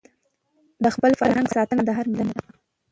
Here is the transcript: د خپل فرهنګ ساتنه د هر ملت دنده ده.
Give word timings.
د 0.83 0.85
خپل 0.95 1.11
فرهنګ 1.19 1.47
ساتنه 1.55 1.81
د 1.85 1.89
هر 1.97 2.05
ملت 2.11 2.19
دنده 2.29 2.41
ده. 2.47 2.51